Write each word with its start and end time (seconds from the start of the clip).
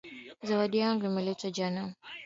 Zawadi 0.43 0.77
yangu 0.77 1.03
imeletwa 1.05 1.51
jana. 1.57 1.81